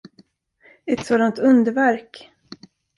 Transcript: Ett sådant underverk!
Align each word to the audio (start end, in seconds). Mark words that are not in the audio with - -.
Ett 0.85 1.05
sådant 1.05 1.39
underverk! 1.39 2.31